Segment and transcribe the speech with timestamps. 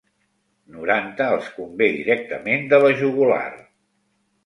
[0.77, 3.49] Noranta els convé directament de la jugular.